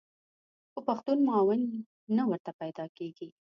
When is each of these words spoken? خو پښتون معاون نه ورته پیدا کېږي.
خو 0.71 0.79
پښتون 0.89 1.17
معاون 1.27 1.61
نه 2.17 2.23
ورته 2.29 2.51
پیدا 2.61 2.85
کېږي. 2.97 3.29